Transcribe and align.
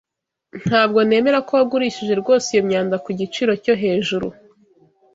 Ntabwo 0.67 0.99
nemera 1.07 1.39
ko 1.47 1.51
wagurishije 1.59 2.13
rwose 2.21 2.47
iyo 2.53 2.61
myanda 2.67 2.95
ku 3.03 3.09
giciro 3.19 3.51
cyo 3.63 3.73
hejuru. 3.81 4.27